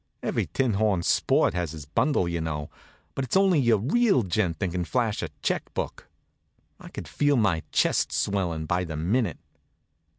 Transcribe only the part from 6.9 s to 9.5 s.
feel my chest swellin' by the minute.